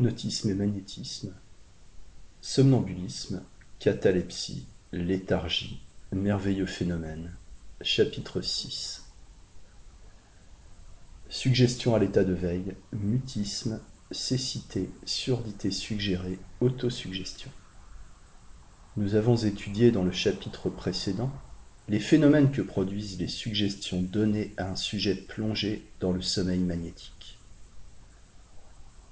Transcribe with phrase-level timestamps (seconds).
[0.00, 1.34] hypnotisme et magnétisme,
[2.40, 3.42] somnambulisme,
[3.78, 7.36] catalepsie, léthargie, merveilleux phénomène.
[7.82, 9.04] Chapitre 6
[11.28, 13.78] Suggestion à l'état de veille, mutisme,
[14.10, 17.50] cécité, surdité suggérée, autosuggestion.
[18.96, 21.30] Nous avons étudié dans le chapitre précédent
[21.88, 27.39] les phénomènes que produisent les suggestions données à un sujet plongé dans le sommeil magnétique.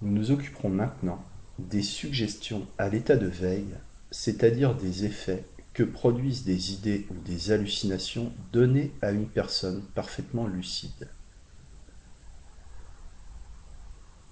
[0.00, 1.24] Nous nous occuperons maintenant
[1.58, 3.74] des suggestions à l'état de veille,
[4.10, 10.46] c'est-à-dire des effets que produisent des idées ou des hallucinations données à une personne parfaitement
[10.46, 11.08] lucide.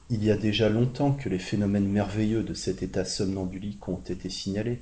[0.08, 4.30] Il y a déjà longtemps que les phénomènes merveilleux de cet état somnambulique ont été
[4.30, 4.80] signalés,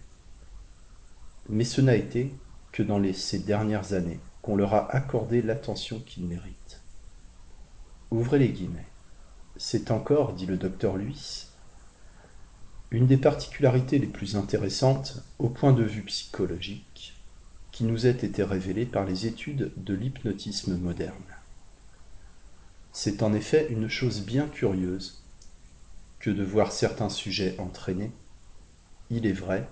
[1.48, 2.34] mais ce n'a été
[2.72, 6.82] que dans ces dernières années qu'on leur a accordé l'attention qu'ils méritent.
[8.10, 8.93] Ouvrez les guillemets.
[9.56, 11.46] C'est encore, dit le docteur Luis,
[12.90, 17.14] une des particularités les plus intéressantes au point de vue psychologique
[17.70, 21.14] qui nous a été révélée par les études de l'hypnotisme moderne.
[22.92, 25.24] C'est en effet une chose bien curieuse
[26.18, 28.12] que de voir certains sujets entraînés,
[29.10, 29.68] il est vrai,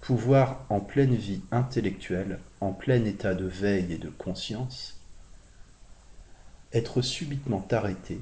[0.00, 5.00] pouvoir en pleine vie intellectuelle, en plein état de veille et de conscience,
[6.72, 8.20] être subitement arrêté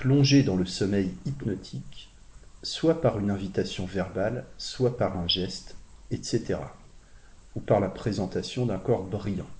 [0.00, 2.10] plongé dans le sommeil hypnotique,
[2.62, 5.76] soit par une invitation verbale, soit par un geste,
[6.10, 6.58] etc.,
[7.54, 9.50] ou par la présentation d'un corps brillant.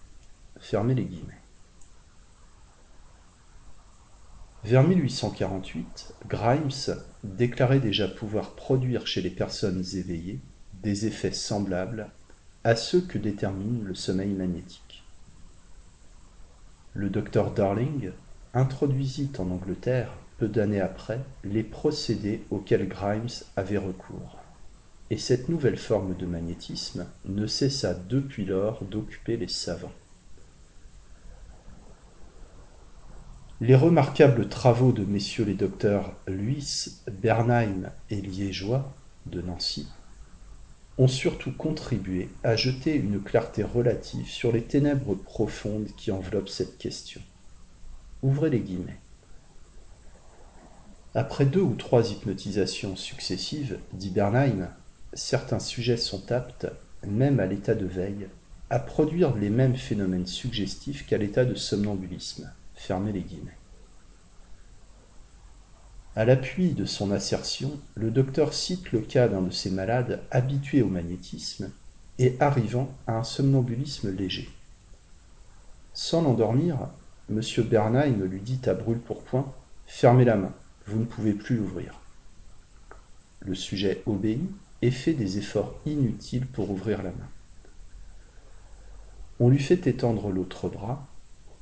[0.58, 1.34] Fermez les guillemets.
[4.64, 6.70] Vers 1848, Grimes
[7.22, 10.40] déclarait déjà pouvoir produire chez les personnes éveillées
[10.82, 12.10] des effets semblables
[12.64, 15.02] à ceux que détermine le sommeil magnétique.
[16.94, 18.12] Le docteur Darling
[18.54, 24.38] introduisit en Angleterre peu d'années après, les procédés auxquels Grimes avait recours.
[25.10, 29.92] Et cette nouvelle forme de magnétisme ne cessa depuis lors d'occuper les savants.
[33.60, 38.94] Les remarquables travaux de messieurs les docteurs Luis, Bernheim et Liégeois
[39.26, 39.88] de Nancy
[40.96, 46.78] ont surtout contribué à jeter une clarté relative sur les ténèbres profondes qui enveloppent cette
[46.78, 47.20] question.
[48.22, 49.00] Ouvrez les guillemets.
[51.14, 54.68] Après deux ou trois hypnotisations successives, dit Bernheim,
[55.12, 56.68] certains sujets sont aptes,
[57.04, 58.28] même à l'état de veille,
[58.70, 62.52] à produire les mêmes phénomènes suggestifs qu'à l'état de somnambulisme.
[62.76, 63.58] Fermez les guillemets.
[66.14, 70.82] À l'appui de son assertion, le docteur cite le cas d'un de ces malades habitués
[70.82, 71.72] au magnétisme
[72.20, 74.48] et arrivant à un somnambulisme léger.
[75.92, 76.88] Sans l'endormir,
[77.28, 77.40] M.
[77.68, 79.52] Bernheim lui dit à brûle-pourpoint
[79.86, 80.52] Fermez la main
[80.90, 82.00] vous ne pouvez plus l'ouvrir.
[83.40, 84.42] Le sujet obéit
[84.82, 87.28] et fait des efforts inutiles pour ouvrir la main.
[89.38, 91.06] On lui fait étendre l'autre bras,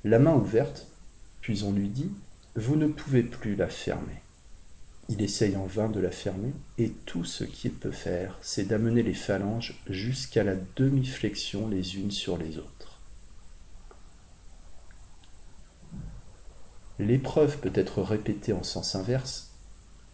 [0.03, 0.89] la main ouverte,
[1.43, 2.11] puis on lui dit
[2.57, 4.23] Vous ne pouvez plus la fermer.
[5.11, 9.03] Il essaye en vain de la fermer, et tout ce qu'il peut faire, c'est d'amener
[9.03, 12.88] les phalanges jusqu'à la demi-flexion les unes sur les autres.
[16.99, 19.53] L'épreuve peut être répétée en sens inverse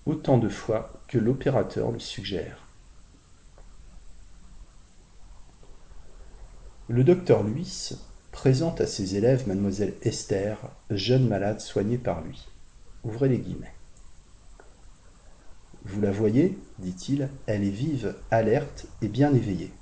[0.04, 2.58] autant de fois que l'opérateur le suggère.
[6.88, 7.94] Le docteur Luis
[8.32, 10.58] présente à ses élèves mademoiselle Esther,
[10.90, 12.46] jeune malade soignée par lui.
[13.02, 13.72] Ouvrez les guillemets.
[15.86, 19.72] Vous la voyez, dit-il, elle est vive, alerte et bien éveillée.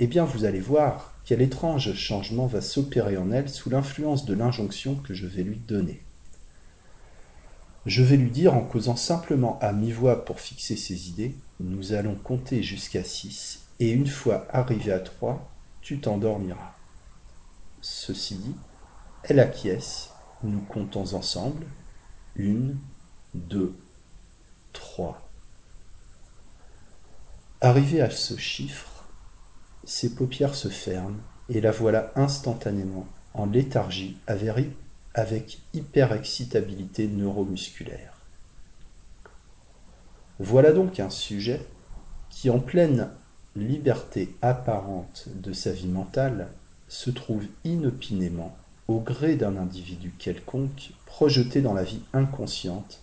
[0.00, 4.34] Eh bien, vous allez voir quel étrange changement va s'opérer en elle sous l'influence de
[4.34, 6.02] l'injonction que je vais lui donner.
[7.86, 12.14] Je vais lui dire en causant simplement à mi-voix pour fixer ses idées, nous allons
[12.14, 16.74] compter jusqu'à six, et une fois arrivé à trois, tu t'endormiras.
[17.80, 18.54] Ceci dit,
[19.22, 20.10] elle acquiesce,
[20.42, 21.66] nous comptons ensemble,
[22.36, 22.78] une,
[23.34, 23.74] deux,
[24.74, 25.26] trois.
[27.62, 29.06] Arrivé à ce chiffre,
[29.84, 31.18] ses paupières se ferment,
[31.48, 34.70] et la voilà instantanément en léthargie avérie
[35.14, 38.14] avec hyperexcitabilité neuromusculaire.
[40.38, 41.60] Voilà donc un sujet
[42.30, 43.10] qui, en pleine
[43.56, 46.48] liberté apparente de sa vie mentale,
[46.88, 48.56] se trouve inopinément,
[48.88, 53.02] au gré d'un individu quelconque, projeté dans la vie inconsciente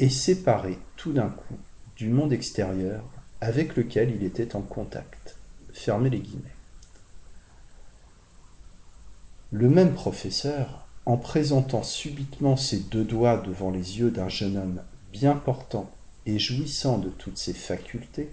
[0.00, 1.56] et séparé tout d'un coup
[1.96, 3.04] du monde extérieur
[3.40, 5.36] avec lequel il était en contact.
[5.72, 6.57] Fermez les guillemets.
[9.50, 14.82] Le même professeur, en présentant subitement ses deux doigts devant les yeux d'un jeune homme
[15.10, 15.90] bien portant
[16.26, 18.28] et jouissant de toutes ses facultés,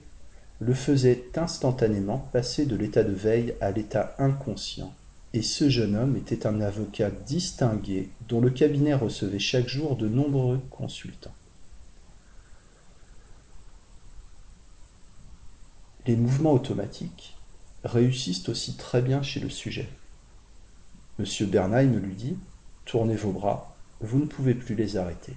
[0.60, 4.94] le faisait instantanément passer de l'état de veille à l'état inconscient,
[5.34, 10.10] et ce jeune homme était un avocat distingué dont le cabinet recevait chaque jour de
[10.10, 11.36] nombreux consultants.
[16.08, 17.38] Les mouvements automatiques
[17.86, 19.88] réussissent aussi très bien chez le sujet.
[21.20, 22.38] Monsieur Bernheim lui dit
[22.86, 25.36] Tournez vos bras, vous ne pouvez plus les arrêter.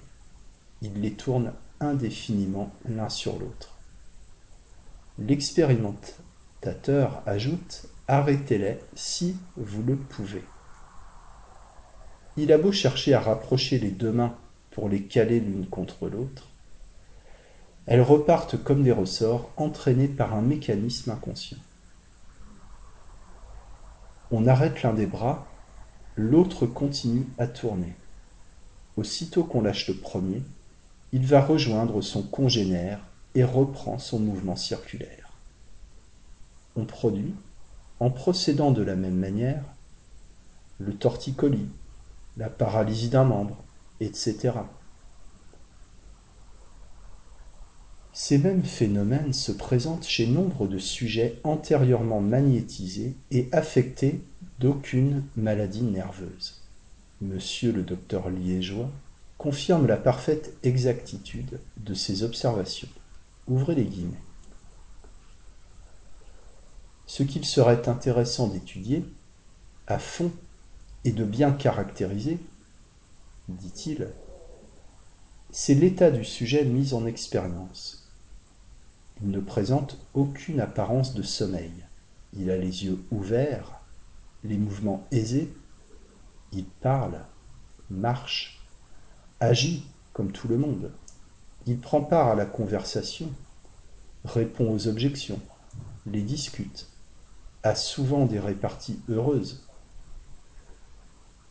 [0.81, 3.77] Il les tourne indéfiniment l'un sur l'autre.
[5.17, 10.43] L'expérimentateur ajoute Arrêtez-les si vous le pouvez.
[12.37, 14.35] Il a beau chercher à rapprocher les deux mains
[14.71, 16.47] pour les caler l'une contre l'autre,
[17.85, 21.57] elles repartent comme des ressorts entraînés par un mécanisme inconscient.
[24.31, 25.47] On arrête l'un des bras,
[26.15, 27.95] l'autre continue à tourner.
[28.97, 30.41] Aussitôt qu'on lâche le premier,
[31.11, 32.99] il va rejoindre son congénère
[33.35, 35.31] et reprend son mouvement circulaire.
[36.75, 37.33] On produit,
[37.99, 39.63] en procédant de la même manière,
[40.79, 41.69] le torticolis,
[42.37, 43.57] la paralysie d'un membre,
[43.99, 44.51] etc.
[48.13, 54.21] Ces mêmes phénomènes se présentent chez nombre de sujets antérieurement magnétisés et affectés
[54.59, 56.61] d'aucune maladie nerveuse.
[57.21, 58.89] Monsieur le docteur Liégeois
[59.37, 62.89] confirme la parfaite exactitude de ces observations.
[63.47, 64.23] Ouvrez les guillemets.
[67.05, 69.03] Ce qu'il serait intéressant d'étudier
[69.87, 70.31] à fond
[71.05, 72.37] et de bien caractériser,
[73.47, 74.09] dit-il,
[75.51, 77.99] c'est l'état du sujet mis en expérience
[79.21, 81.71] il ne présente aucune apparence de sommeil.
[82.33, 83.78] Il a les yeux ouverts,
[84.43, 85.53] les mouvements aisés.
[86.51, 87.19] Il parle,
[87.89, 88.61] marche,
[89.39, 90.91] agit comme tout le monde.
[91.65, 93.31] Il prend part à la conversation,
[94.25, 95.39] répond aux objections,
[96.05, 96.87] les discute,
[97.63, 99.65] a souvent des réparties heureuses.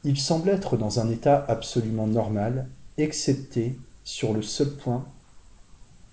[0.04, 5.06] Il semble être dans un état absolument normal, excepté sur le seul point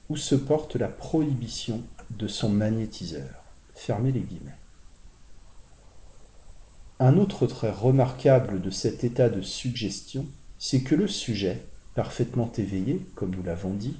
[0.10, 1.82] où se porte la prohibition
[2.12, 3.44] de son magnétiseur.
[3.74, 4.58] Fermez les guillemets.
[7.00, 10.26] Un autre trait remarquable de cet état de suggestion,
[10.58, 13.98] c'est que le sujet, parfaitement éveillé, comme nous l'avons dit,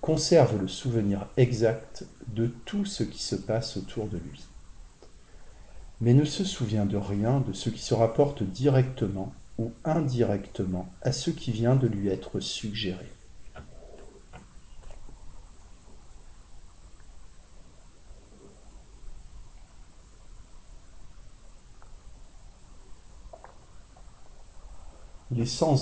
[0.00, 4.40] conserve le souvenir exact de tout ce qui se passe autour de lui,
[6.00, 11.12] mais ne se souvient de rien de ce qui se rapporte directement ou indirectement à
[11.12, 13.06] ce qui vient de lui être suggéré.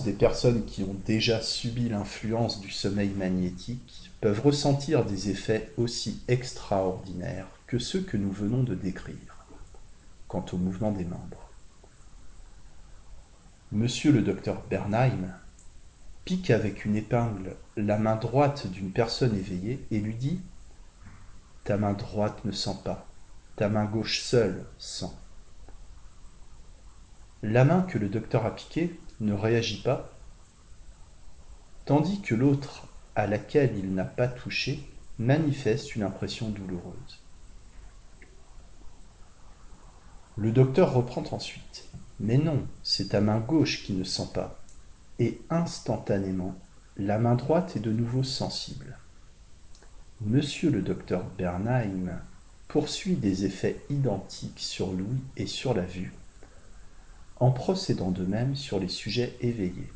[0.05, 6.23] Des personnes qui ont déjà subi l'influence du sommeil magnétique peuvent ressentir des effets aussi
[6.29, 9.45] extraordinaires que ceux que nous venons de décrire
[10.29, 11.51] quant au mouvement des membres.
[13.71, 15.31] Monsieur le docteur Bernheim
[16.25, 20.41] pique avec une épingle la main droite d'une personne éveillée et lui dit
[21.65, 23.07] Ta main droite ne sent pas,
[23.57, 25.13] ta main gauche seule sent.
[27.43, 30.11] La main que le docteur a piquée ne réagit pas,
[31.85, 34.83] tandis que l'autre à laquelle il n'a pas touché
[35.19, 37.21] manifeste une impression douloureuse.
[40.37, 41.85] Le docteur reprend ensuite.
[42.19, 44.59] Mais non, c'est ta main gauche qui ne sent pas.
[45.19, 46.55] Et instantanément,
[46.97, 48.99] la main droite est de nouveau sensible.
[50.23, 52.21] Monsieur le docteur Bernheim
[52.69, 56.13] poursuit des effets identiques sur l'ouïe et sur la vue,
[57.41, 59.93] en procédant de même sur les sujets éveillés.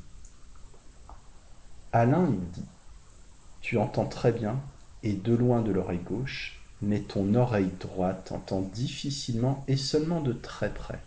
[1.92, 2.68] Alain, il dit
[3.60, 4.58] Tu entends très bien,
[5.02, 10.32] et de loin de l'oreille gauche, mais ton oreille droite entend difficilement et seulement de
[10.32, 10.98] très près.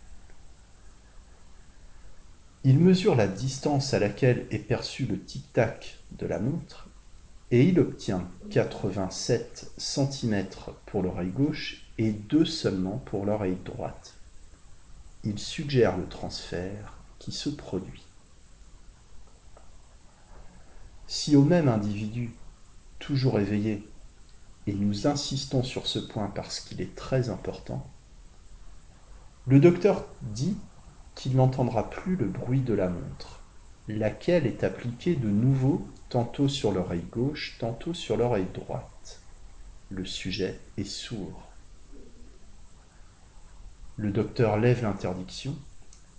[2.64, 6.88] Il mesure la distance à laquelle est perçu le tic-tac de la montre
[7.50, 10.46] et il obtient 87 cm
[10.86, 14.17] pour l'oreille gauche et 2 seulement pour l'oreille droite
[15.24, 18.04] il suggère le transfert qui se produit.
[21.06, 22.32] Si au même individu,
[22.98, 23.88] toujours éveillé,
[24.66, 27.86] et nous insistons sur ce point parce qu'il est très important,
[29.46, 30.56] le docteur dit
[31.14, 33.40] qu'il n'entendra plus le bruit de la montre,
[33.88, 39.20] laquelle est appliquée de nouveau tantôt sur l'oreille gauche, tantôt sur l'oreille droite.
[39.90, 41.47] Le sujet est sourd.
[43.98, 45.56] Le docteur lève l'interdiction.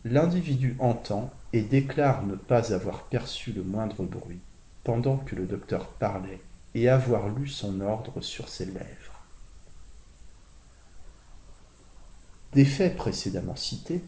[0.04, 4.42] L'individu entend et déclare ne pas avoir perçu le moindre bruit.
[4.84, 6.42] pendant que le docteur parlait
[6.74, 9.24] et avoir lu son ordre sur ses lèvres.
[12.54, 14.02] Des faits précédemment cités,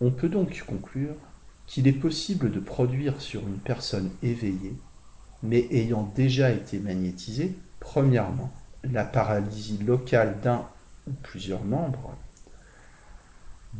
[0.00, 1.14] on peut donc conclure
[1.66, 4.76] qu'il est possible de produire sur une personne éveillée,
[5.42, 10.66] mais ayant déjà été magnétisée, premièrement, la paralysie locale d'un
[11.06, 12.16] ou plusieurs membres,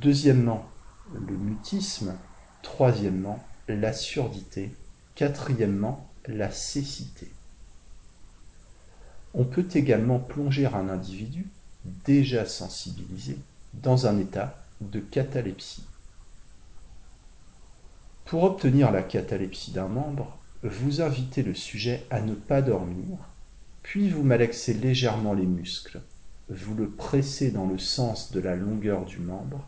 [0.00, 0.66] deuxièmement,
[1.14, 2.14] le mutisme,
[2.62, 4.72] troisièmement, la surdité,
[5.14, 7.30] quatrièmement, la cécité.
[9.34, 11.46] On peut également plonger un individu
[12.04, 13.38] déjà sensibilisé
[13.74, 15.84] dans un état de catalepsie.
[18.24, 23.18] Pour obtenir la catalepsie d'un membre, vous invitez le sujet à ne pas dormir,
[23.82, 26.00] puis vous malaxez légèrement les muscles,
[26.48, 29.64] vous le pressez dans le sens de la longueur du membre,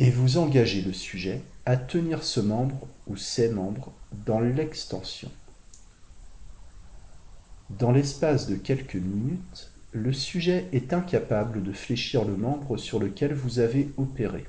[0.00, 3.92] et vous engagez le sujet à tenir ce membre ou ces membres
[4.24, 5.30] dans l'extension.
[7.68, 13.34] Dans l'espace de quelques minutes, le sujet est incapable de fléchir le membre sur lequel
[13.34, 14.46] vous avez opéré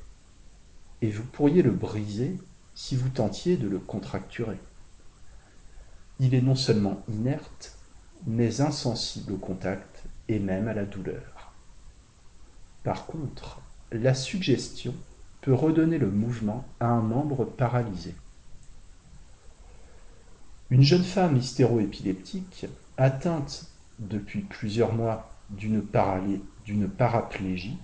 [1.01, 2.37] et vous pourriez le briser
[2.73, 4.57] si vous tentiez de le contracturer.
[6.21, 7.77] Il est non seulement inerte,
[8.25, 11.53] mais insensible au contact et même à la douleur.
[12.85, 13.59] Par contre,
[13.91, 14.95] la suggestion
[15.41, 18.15] peut redonner le mouvement à un membre paralysé.
[20.69, 22.67] Une jeune femme hystéroépileptique,
[22.97, 23.67] atteinte
[23.99, 25.81] depuis plusieurs mois d'une
[26.87, 27.77] paraplégie,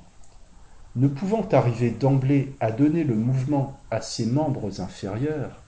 [0.96, 5.64] ne pouvant arriver d'emblée à donner le mouvement à ses membres inférieurs,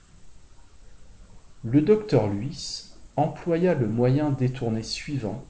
[1.62, 5.44] le docteur Luis employa le moyen détourné suivant.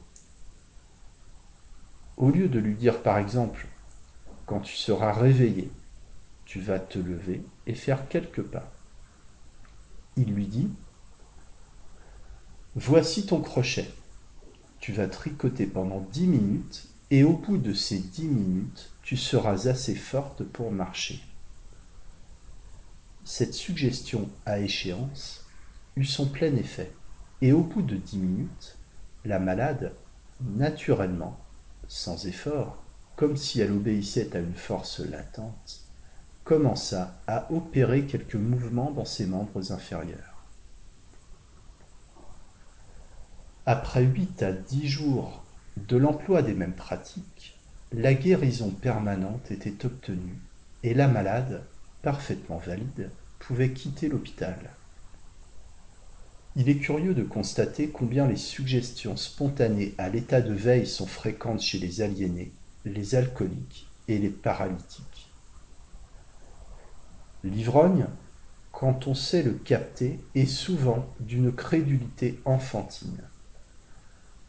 [2.17, 3.69] Au lieu de lui dire par exemple
[4.45, 5.71] Quand tu seras réveillé,
[6.51, 8.73] tu vas te lever et faire quelques pas.
[10.17, 10.69] Il lui dit
[12.75, 13.89] Voici ton crochet.
[14.81, 19.69] Tu vas tricoter pendant dix minutes et au bout de ces dix minutes, tu seras
[19.69, 21.23] assez forte pour marcher.
[23.23, 25.47] Cette suggestion à échéance
[25.95, 26.91] eut son plein effet,
[27.43, 28.77] et au bout de dix minutes,
[29.25, 29.95] la malade,
[30.41, 31.39] naturellement,
[31.87, 32.83] sans effort,
[33.15, 35.80] comme si elle obéissait à une force latente,
[36.45, 40.45] commença à opérer quelques mouvements dans ses membres inférieurs.
[43.67, 45.45] Après huit à dix jours
[45.77, 47.57] de l'emploi des mêmes pratiques,
[47.93, 50.39] la guérison permanente était obtenue
[50.83, 51.63] et la malade,
[52.03, 54.57] parfaitement valide, pouvait quitter l'hôpital.
[56.57, 61.63] Il est curieux de constater combien les suggestions spontanées à l'état de veille sont fréquentes
[61.63, 62.53] chez les aliénés,
[62.85, 65.30] les alcooliques et les paralytiques.
[67.43, 68.07] L'ivrogne,
[68.73, 73.23] quand on sait le capter, est souvent d'une crédulité enfantine.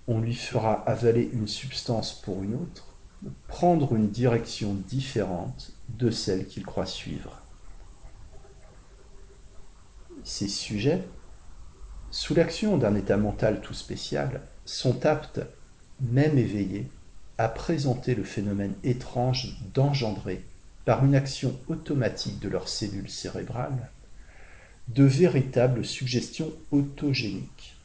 [0.08, 2.88] On lui fera avaler une substance pour une autre,
[3.48, 7.42] prendre une direction différente de celle qu'il croit suivre.
[10.24, 11.04] Ces sujets,
[12.10, 15.42] sous l'action d'un état mental tout spécial, sont aptes,
[16.02, 16.92] même éveillés,
[17.38, 20.46] à présenter le phénomène étrange d'engendrer,
[20.86, 23.90] par une action automatique de leurs cellules cérébrales,
[24.88, 27.76] de véritables suggestions autogéniques.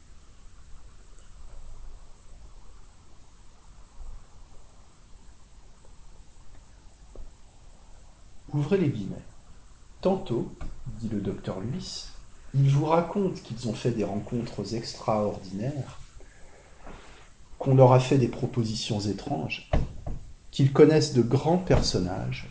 [8.52, 9.16] Ouvrez les guillemets.
[10.00, 10.50] Tantôt,
[10.98, 12.06] dit le docteur Luis,
[12.54, 16.00] ils vous racontent qu'ils ont fait des rencontres extraordinaires,
[17.58, 19.70] qu'on leur a fait des propositions étranges,
[20.50, 22.48] qu'ils connaissent de grands personnages,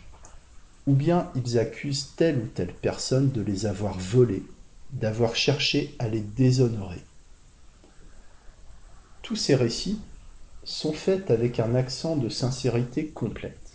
[0.86, 4.44] ou bien ils accusent telle ou telle personne de les avoir volés,
[4.92, 7.02] d'avoir cherché à les déshonorer.
[9.22, 10.00] Tous ces récits
[10.64, 13.72] sont faits avec un accent de sincérité complète.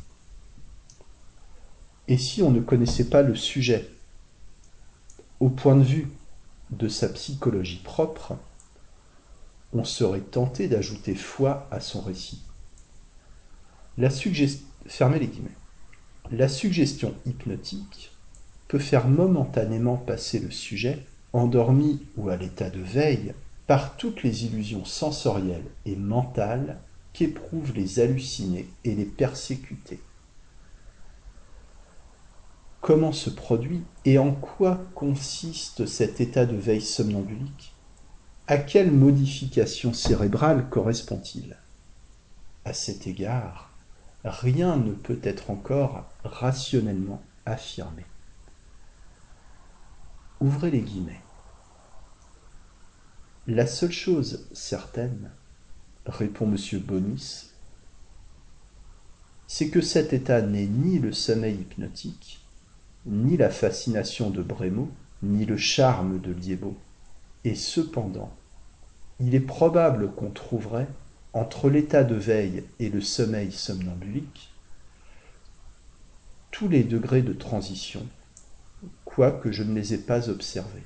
[2.07, 3.89] Et si on ne connaissait pas le sujet
[5.39, 6.07] au point de vue
[6.69, 8.37] de sa psychologie propre,
[9.73, 12.41] on serait tenté d'ajouter foi à son récit.
[13.97, 15.60] La suggestion, fermez les guillemets.
[16.31, 18.13] La suggestion hypnotique
[18.69, 23.33] peut faire momentanément passer le sujet, endormi ou à l'état de veille,
[23.67, 26.79] par toutes les illusions sensorielles et mentales
[27.11, 29.99] qu'éprouvent les hallucinés et les persécutés.
[32.79, 37.73] Comment se produit et en quoi consiste cet état de veille somnambulique?
[38.47, 41.57] À quelle modification cérébrale correspond-il?
[42.63, 43.70] À cet égard,
[44.23, 48.05] rien ne peut être encore rationnellement affirmé.
[50.39, 51.21] Ouvrez les guillemets.
[53.47, 55.31] La seule chose certaine,
[56.05, 56.79] répond M.
[56.79, 57.51] Bonis,
[59.47, 62.45] c'est que cet état n'est ni le sommeil hypnotique,
[63.05, 64.91] ni la fascination de Brémaux,
[65.23, 66.77] ni le charme de Liébaud.
[67.43, 68.31] Et cependant,
[69.19, 70.87] il est probable qu'on trouverait,
[71.33, 74.51] entre l'état de veille et le sommeil somnambulique,
[76.51, 78.05] tous les degrés de transition,
[79.05, 80.83] quoique je ne les ai pas observés.